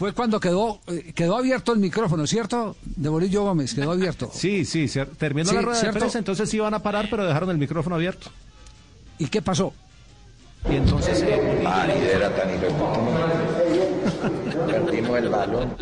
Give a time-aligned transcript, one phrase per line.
[0.00, 2.74] Fue cuando quedó, eh, quedó abierto el micrófono, ¿cierto?
[2.96, 4.30] De Bolillo Gómez, quedó abierto.
[4.34, 4.86] Sí, sí,
[5.18, 5.96] terminó Sí, la rueda ¿cierto?
[5.96, 8.30] de prensa, entonces iban a parar, pero dejaron el micrófono abierto.
[9.18, 9.74] ¿Y qué pasó?
[10.70, 12.48] Y entonces eh, Ay, era tan
[14.66, 15.76] Perdimos el balón.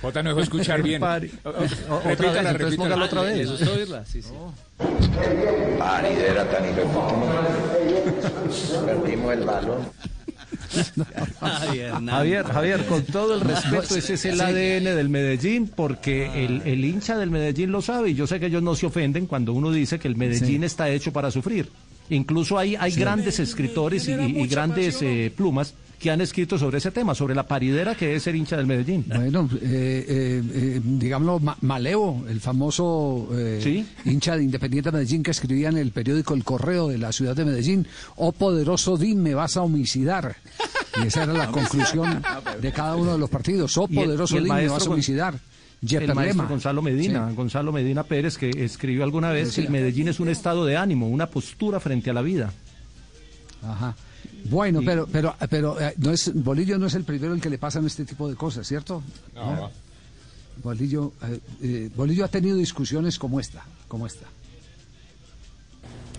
[0.00, 1.02] Jota no dejó escuchar bien.
[1.02, 1.70] O- o- otra vez,
[2.18, 2.76] repítala, repítala.
[2.76, 3.46] póngalo otra vez.
[5.82, 6.80] Ay, era tan hijo
[8.86, 10.13] Perdimos el balón.
[11.40, 16.84] Javier, Javier, con todo el respeto, ese es el ADN del Medellín, porque el, el
[16.84, 19.70] hincha del Medellín lo sabe, y yo sé que ellos no se ofenden cuando uno
[19.70, 21.68] dice que el Medellín está hecho para sufrir.
[22.10, 26.76] Incluso hay, hay grandes escritores y, y- y grandes eh, plumas que han escrito sobre
[26.76, 29.06] ese tema, sobre la paridera que es ser hincha del Medellín.
[29.06, 33.86] Bueno, eh, eh, eh, digámoslo, Ma- Maleo, el famoso eh, Sí.
[34.04, 37.46] hincha de Independiente Medellín que escribía en el periódico El Correo de la ciudad de
[37.46, 40.36] Medellín, oh poderoso Dim, me vas a homicidar.
[41.02, 42.22] Y esa era la conclusión
[42.60, 43.76] de cada uno de los partidos.
[43.78, 45.34] Oh poderoso maestro vas a homicidar.
[45.82, 46.46] El maestro Lema.
[46.46, 47.34] Gonzalo Medina, Sí.
[47.36, 51.08] Gonzalo Medina Pérez, que escribió alguna vez que el Medellín es un estado de ánimo,
[51.08, 52.52] una postura frente a la vida.
[53.62, 53.94] Ajá.
[54.46, 57.58] Bueno, pero pero pero eh, no es Bolillo no es el primero el que le
[57.58, 59.02] pasan este tipo de cosas, ¿cierto?
[59.34, 59.70] No,
[60.62, 64.26] Bolillo eh, eh, Bolillo ha tenido discusiones como esta, como esta.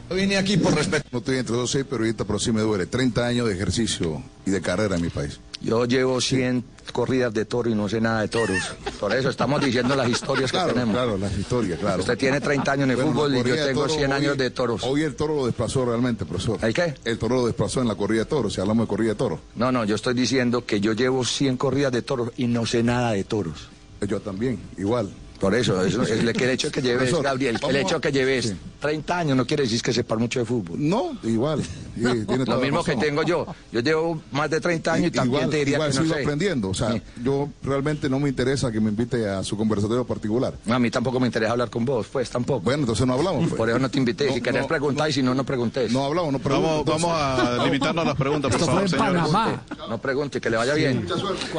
[0.09, 1.07] Vine aquí por respeto.
[1.11, 2.85] No estoy entre dos seis, pero ahorita pero sí me duele.
[2.85, 5.39] 30 años de ejercicio y de carrera en mi país.
[5.61, 8.75] Yo llevo 100 corridas de toro y no sé nada de toros.
[8.99, 10.93] Por eso estamos diciendo las historias que tenemos.
[10.93, 12.01] claro, las historias, claro.
[12.01, 14.49] Usted tiene 30 años en el Bueno, fútbol y yo tengo toros 100 años de
[14.51, 14.83] toros.
[14.83, 16.59] Hoy el toro lo desplazó realmente, profesor.
[16.61, 16.93] ¿El qué?
[17.03, 19.39] El toro lo desplazó en la corrida de toros, si hablamos de corrida de toros.
[19.55, 22.83] No, no, yo estoy diciendo que yo llevo 100 corridas de toros y no sé
[22.83, 23.69] nada de toros.
[24.07, 25.09] Yo también, igual.
[25.39, 28.45] Por eso, eso es el, que el hecho que lleves, Gabriel, el hecho que lleves
[28.45, 28.55] Sí.
[28.79, 30.77] 30 años no quiere decir que sepas mucho de fútbol.
[30.79, 31.61] No, igual.
[31.95, 33.45] Tiene Lo mismo que tengo yo.
[33.71, 36.15] Yo llevo más de 30 años y, también igual, te diría igual que no sigo
[36.15, 36.21] sé.
[36.21, 36.69] aprendiendo.
[36.69, 37.01] O sea, Sí.
[37.23, 40.53] yo realmente no me interesa que me invite a su conversatorio particular.
[40.65, 42.59] No, a mí tampoco me interesa hablar con vos, pues tampoco.
[42.61, 43.43] Bueno, entonces no hablamos.
[43.47, 43.55] pues.
[43.55, 44.33] Por eso no te invité.
[44.33, 45.91] si querés no, preguntar y si no, no preguntes.
[45.91, 46.85] No hablamos, no preguntamos.
[46.85, 49.21] Vamos, vamos a limitarnos a las preguntas, por Esto fue favor, en.
[49.21, 49.61] Panamá.
[49.89, 51.05] No pregunte, que le vaya bien.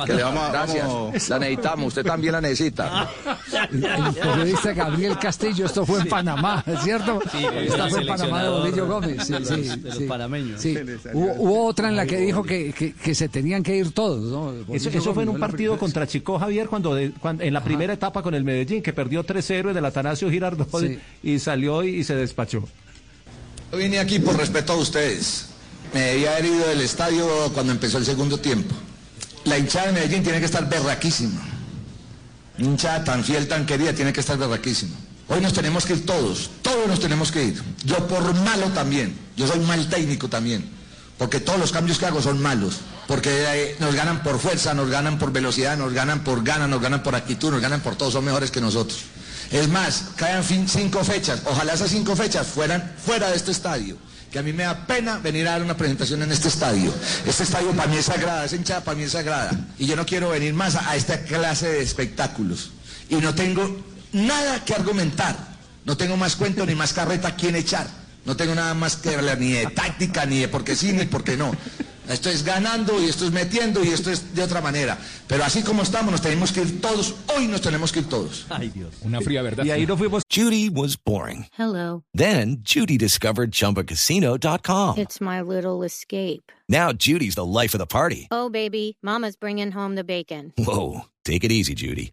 [0.07, 0.87] Que le Vamos a- Gracias.
[0.87, 3.09] vamos- La necesitamos, usted también la necesita.
[3.73, 7.21] El, el periodista Gabriel Castillo, esto fue en Panamá, ¿es cierto?
[7.21, 9.27] Fue en Panamá de Bolillo Gómez.
[9.27, 9.35] Sí,
[9.97, 10.05] sí,
[10.59, 10.75] Sí.
[11.13, 14.25] Hubo, hubo otra en la que dijo que, que, que se tenían que ir todos,
[14.31, 14.75] ¿no?
[14.75, 18.23] Eso, fue en un partido contra Chico Javier cuando, de- cuando- en la primera etapa
[18.23, 20.99] con el Medellín, que perdió 3-0 del Atanasio Girardot Sí.
[21.23, 22.69] y salió y, y se despachó.
[23.73, 25.47] Yo vine aquí por respeto a ustedes.
[25.95, 28.75] Me había herido del estadio cuando empezó el segundo tiempo.
[29.45, 31.41] La hinchada de Medellín tiene que estar berraquísima.
[32.59, 34.95] Una hinchada tan fiel, tan querida, tiene que estar berraquísima.
[35.29, 37.63] Hoy nos tenemos que ir todos, todos nos tenemos que ir.
[37.85, 40.69] Yo por malo también, yo soy mal técnico también,
[41.19, 44.91] porque todos los cambios que hago son malos, porque eh, nos ganan por fuerza, nos
[44.91, 48.11] ganan por velocidad, nos ganan por ganas, nos ganan por actitud, nos ganan por todo,
[48.11, 49.01] son mejores que nosotros.
[49.51, 53.97] Es más, caen cinco fechas, ojalá esas cinco fechas fueran fuera de este estadio.
[54.31, 56.93] Que a mí me da pena venir a dar una presentación en este estadio.
[57.25, 59.53] Este estadio para mí es sagrada, esa hinchada para mí es sagrada.
[59.79, 62.71] Y yo no quiero venir más a, a esta clase de espectáculos.
[63.09, 65.37] Y no tengo nada que argumentar.
[65.85, 67.87] No tengo más cuento ni más carreta a quien echar.
[68.27, 71.05] No tengo nada más que hablar ni de táctica, ni de por qué sí, ni
[71.05, 71.53] por qué no.
[72.09, 74.97] Esto es ganando y esto es metiendo y esto es de otra manera.
[75.27, 77.15] Pero así como estamos, nos tenemos que ir todos.
[77.37, 78.47] Hoy nos tenemos que ir todos.
[79.03, 79.65] Una fría verdad.
[79.65, 81.47] Y ahí no fuimos Judy was boring.
[81.59, 82.05] Hello.
[82.15, 84.99] Then Judy discovered ChumbaCasino.com.
[84.99, 86.53] It's my little escape.
[86.69, 88.29] Now Judy's the life of the party.
[88.31, 90.53] Oh, baby, Mama's bringing home the bacon.
[90.59, 92.13] Whoa, take it easy, Judy.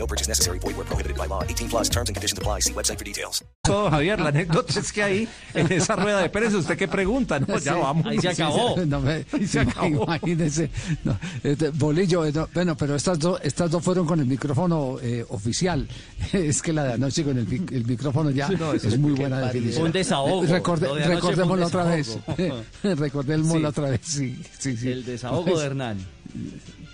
[0.00, 0.58] No purchase necessary.
[0.58, 1.42] Void where prohibited by law.
[1.46, 2.60] 18 plus terms and conditions apply.
[2.62, 3.44] See website for details.
[3.62, 4.18] todo, Javier.
[4.18, 7.38] La anécdota es que ahí, en esa rueda de prensa, ¿usted qué pregunta?
[7.38, 7.78] No, ya Sí.
[7.80, 8.06] vamos.
[8.10, 8.42] Sí, sí,
[8.86, 10.04] no me- Ahí se acabó.
[10.04, 10.70] Imagínese.
[11.04, 15.24] No, este, bolillo, no, bueno, pero estas, dos estas dos fueron con el micrófono eh,
[15.28, 15.86] oficial.
[16.32, 19.12] Es que la de anoche con el, el micrófono ya Sí, no, es es muy
[19.12, 19.84] buena definición.
[19.84, 20.44] Un desahogo.
[20.44, 22.16] Eh, recorde- de recordémoslo otra vez.
[22.82, 23.64] recordémoslo Sí.
[23.66, 24.42] otra vez, sí.
[24.58, 24.90] sí, sí.
[24.90, 25.98] El desahogo Pues, de Hernán.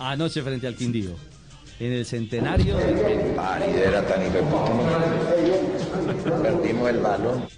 [0.01, 1.15] anoche frente al Quindío.
[1.79, 2.99] En el centenario del
[3.77, 4.23] Era tan
[6.43, 7.49] Perdimos el balón.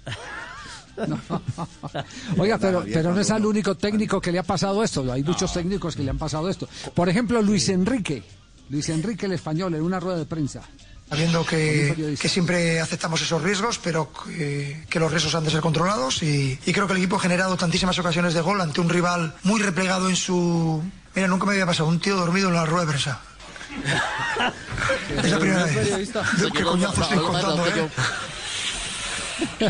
[2.37, 5.09] Oiga, pero, pero no es el único técnico que le ha pasado esto.
[5.11, 6.67] Hay muchos técnicos que le han pasado esto.
[6.93, 8.23] Por ejemplo, Luis Enrique.
[8.69, 10.61] Luis Enrique el español en una rueda de prensa.
[11.09, 15.61] Sabiendo que, que siempre aceptamos esos riesgos, pero que, que los riesgos han de ser
[15.61, 18.89] controlados y, y creo que el equipo ha generado tantísimas ocasiones de gol ante un
[18.89, 20.83] rival muy replegado en su...
[21.15, 23.21] Mira, nunca me había pasado un tío dormido en la rueda de prensa.
[25.23, 26.11] Es la primera vez.
[26.53, 27.89] ¿Qué coñazo estoy contando, eh?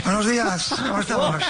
[0.04, 1.36] Buenos días, ¿cómo estamos?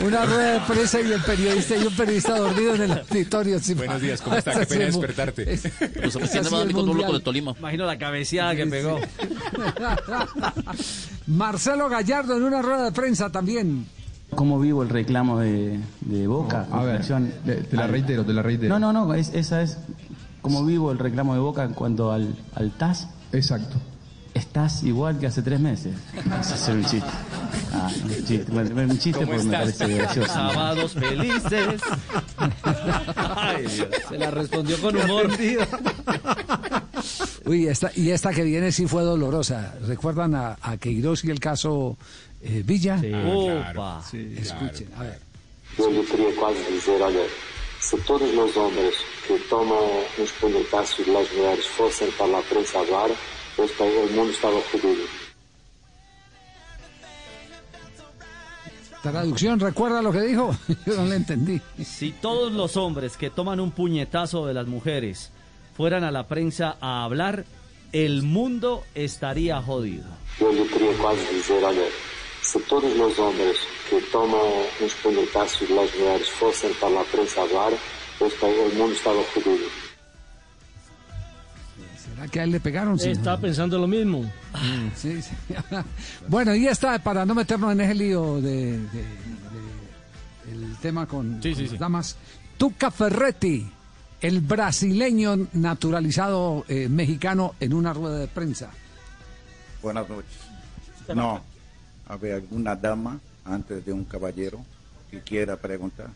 [0.00, 3.60] Una rueda de prensa y el periodista y un periodista dormido en el auditorio.
[3.76, 4.58] Buenos días, ¿cómo está?
[4.60, 5.58] Qué pena despertarte.
[7.58, 9.00] Imagino la cabeceada que pegó.
[11.26, 13.86] Marcelo Gallardo en una rueda de prensa también.
[14.34, 16.66] ¿Cómo vivo el reclamo de, de Boca?
[16.70, 17.02] a ver,
[17.44, 18.78] te, te la reitero, te la reitero.
[18.78, 19.78] No, no, no, es, esa es
[20.42, 23.08] cómo vivo el reclamo de Boca en cuanto al, al TAS.
[23.32, 23.76] Exacto.
[24.34, 25.94] Estás igual que hace tres meses.
[26.40, 27.08] Es un chiste.
[27.72, 30.32] Ah, un chiste, un chiste porque me parece gracioso.
[30.32, 31.80] Sábados felices.
[33.36, 33.88] Ay, Dios.
[34.08, 35.28] Se la respondió con humor.
[37.46, 39.74] Uy, esta, y esta que viene sí fue dolorosa.
[39.86, 41.96] ¿Recuerdan a, a Queiroz y el caso
[42.40, 42.98] eh, Villa?
[42.98, 43.10] Sí.
[43.12, 43.80] Ah, claro.
[43.80, 44.02] Opa.
[44.10, 45.20] Sí, Escuchen, a ver.
[45.76, 47.26] Eu lhe queria quase dizer, olha,
[47.80, 48.94] se todos os homens
[49.26, 49.82] que tomam
[50.18, 53.12] uns puñetazos das mulheres fossem para a prensa agora,
[53.58, 55.04] este país, o mundo estava fodido.
[59.02, 60.56] Traducción, ¿recuerda lo que dijo?
[60.86, 61.60] Yo no le entendí.
[61.84, 65.30] Si todos los hombres que toman un puñetazo de las mujeres
[65.76, 67.44] fueran a la prensa a hablar,
[67.92, 70.04] el mundo estaría jodido.
[70.40, 71.86] Eu lhe queria quase dizer, olha,
[72.42, 73.56] se todos os homens
[73.88, 74.40] que tomam
[74.82, 77.76] uns puñetazos das mulheres fossem para a prensa agora,
[78.20, 79.68] este país, o mundo estava fodido.
[81.98, 82.98] ¿Será que a él le pegaron?
[82.98, 84.30] Sí, Está pensando lo mismo.
[84.96, 85.32] Sí, sí.
[86.28, 91.42] bueno, y esta, para no meternos en ese lío de, de- de- el tema con,
[91.42, 91.76] Sí, con sí, las sí.
[91.78, 92.16] damas,
[92.58, 93.66] Tuca Ferretti,
[94.24, 98.70] el brasileño naturalizado eh, mexicano en una rueda de prensa.
[99.82, 100.32] Buenas noches.
[101.14, 101.42] No,
[102.08, 104.64] a ver, alguna dama antes de un caballero
[105.10, 106.08] que quiera preguntar.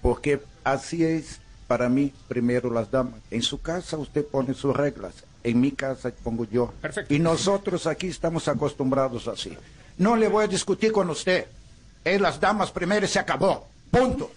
[0.00, 3.20] Porque así es para mí, primero las damas.
[3.30, 5.12] En su casa usted pone sus reglas,
[5.44, 6.72] en mi casa pongo yo.
[6.80, 7.12] Perfecto.
[7.12, 9.52] Y nosotros aquí estamos acostumbrados así.
[9.98, 11.48] No le voy a discutir con usted.
[12.02, 13.68] Es las damas primero y se acabó.
[13.90, 14.30] Punto.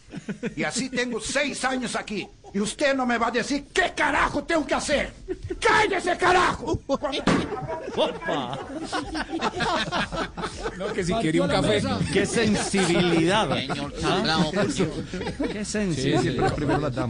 [0.57, 2.27] Y así tengo seis años aquí.
[2.55, 5.11] Y usted no me va a decir qué carajo tengo que hacer.
[5.59, 6.79] ¡Cállese, carajo!
[10.77, 11.83] No, que si quería un café.
[12.13, 13.49] ¡Qué sensibilidad!
[14.05, 14.45] ¿Ah?
[15.51, 16.53] ¡Qué sensibilidad!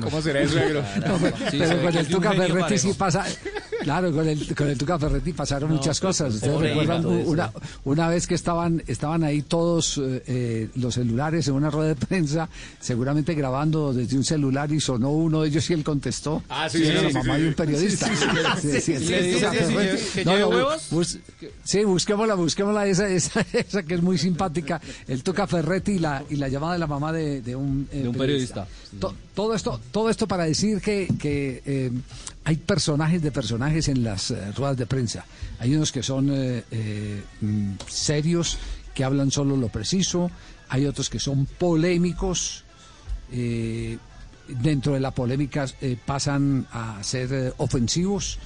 [0.01, 0.83] ¿Cómo será eso, suegro?
[1.05, 1.17] No,
[1.51, 2.97] Sí, pero se con genio Ferretti sí parejo.
[2.97, 3.25] pasa.
[3.85, 6.33] Claro, con el, con el Tuca Ferretti pasaron muchas cosas.
[6.33, 7.51] Ustedes recuerdan una,
[7.83, 11.95] una vez que estaban, estaban ahí todos eh, eh, los celulares en una rueda de
[11.95, 12.49] prensa,
[12.79, 16.41] seguramente grabando desde un celular y sonó uno de ellos y él contestó.
[16.49, 17.41] Ah, sí, sí, era sí, la mamá sí.
[17.43, 18.09] de un periodista.
[21.63, 24.81] Sí, busquémosla, busquémosla esa, esa, esa que es muy simpática.
[25.07, 28.01] El Tuca Ferretti y la, y la llamada de la mamá de, de un, eh,
[28.01, 28.67] De un periodista.
[28.99, 31.91] To- todo esto, todo esto para decir que, que, eh,
[32.45, 35.25] hay personajes de personajes en las eh, ruedas de prensa.
[35.59, 38.57] Hay unos que son eh, eh, mm, serios,
[38.93, 40.31] que hablan solo lo preciso.
[40.69, 42.63] Hay otros que son polémicos.
[43.31, 43.97] eh,
[44.47, 48.37] dentro de la polémica eh, pasan a ser eh, ofensivos.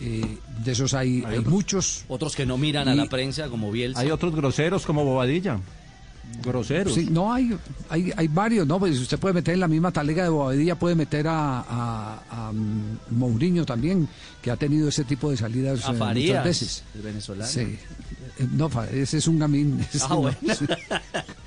[0.00, 2.04] eh, de esos hay, hay muchos.
[2.08, 4.00] Otros que no miran a la prensa como Bielsa.
[4.00, 5.58] Hay otros groseros como Bobadilla.
[6.44, 6.94] Groseros.
[6.94, 7.56] Sí, no hay,
[7.88, 8.78] hay, hay varios, ¿no?
[8.78, 12.52] Pues usted puede meter en la misma talega de Bobadilla, puede meter a, a, a,
[12.52, 14.08] mm, Mourinho también,
[14.40, 16.84] que ha tenido ese tipo de salidas A eh, Farías, muchas veces.
[16.94, 17.50] el venezolano.
[17.50, 17.60] Sí.
[17.60, 17.78] Eh,
[18.52, 19.78] No, ese es un gamín.
[19.92, 20.16] ese Ah, no.
[20.22, 20.38] bueno.
[20.58, 20.64] Sí,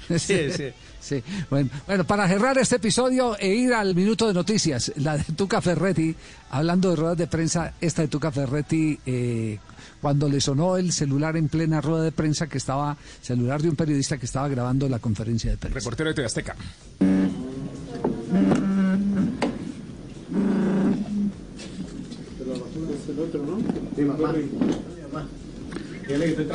[0.19, 0.71] Sí, sí.
[0.99, 1.23] sí.
[1.49, 5.61] Bueno, bueno, para cerrar este episodio e ir al minuto de noticias, la de Tuca
[5.61, 6.15] Ferretti,
[6.51, 9.59] hablando de ruedas de prensa, esta de Tuca Ferretti, eh,
[10.01, 13.75] cuando le sonó el celular en plena rueda de prensa que estaba, celular de un
[13.75, 15.79] periodista que estaba grabando la conferencia de prensa.
[15.79, 16.55] Reportero de TV Azteca.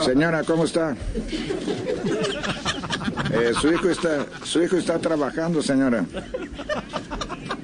[0.05, 0.97] Señora, ¿cómo está?
[3.33, 6.05] Eh, su hijo está, su hijo está trabajando, señora.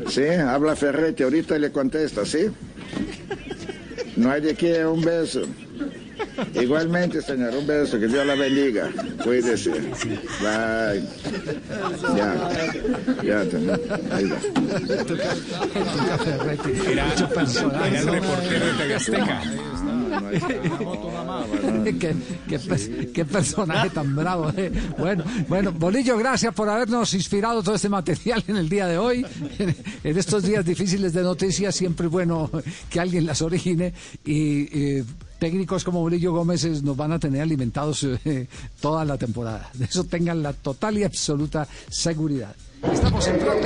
[0.08, 2.50] Sí, habla Ferretti, ahorita le contesta, ¿sí?
[4.16, 5.42] No hay de qué, un beso.
[6.54, 8.90] Igualmente, señor, un beso, que Dios la bendiga.
[9.22, 9.70] Cuídese.
[9.70, 11.02] Bye.
[12.16, 12.34] Ya,
[13.22, 13.40] ya,
[14.12, 14.38] ahí va.
[16.90, 19.65] Era, era el reportero de
[21.84, 22.16] ¿Qué,
[22.48, 24.50] qué, qué, personaje tan bravo.
[24.56, 24.72] Eh.
[24.98, 29.26] Bueno, bueno, Bolillo, gracias por habernos inspirado todo este material en el día de hoy.
[29.58, 32.50] En, estos días difíciles de noticias, siempre es bueno
[32.90, 33.92] que alguien las origine
[34.24, 35.02] y.
[35.38, 38.48] técnicos como Bolillo Gómez nos van a tener alimentados eh,
[38.80, 39.68] toda la temporada.
[39.74, 42.54] De eso tengan la total y absoluta seguridad.
[42.82, 43.56] Estamos en Blog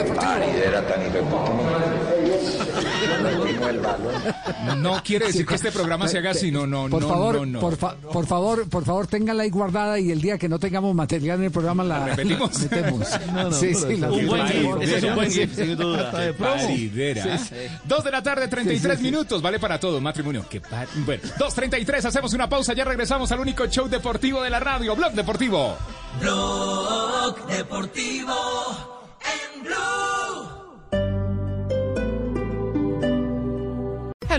[4.76, 7.61] No quiere decir que este programa se haga así, no, no, por no, favor, no,
[7.61, 11.38] Por, por, favor, por favor, ténganla ahí guardada y el día que no tengamos material
[11.38, 12.59] en el programa la, repetimos.
[12.61, 13.09] metemos.
[13.59, 16.33] sí, sí, la un buen GIF, ese es un buen GIF, sin duda.
[16.38, 17.40] Paridera.
[17.85, 20.45] Dos de la tarde, 33 minutos, vale para todo, matrimonio.
[20.49, 20.88] Qué par...
[21.05, 25.12] Bueno, 2.33, hacemos una pausa, ya regresamos al único show deportivo de la radio, Blog
[25.12, 25.76] Deportivo.
[26.21, 28.89] Blog Deportivo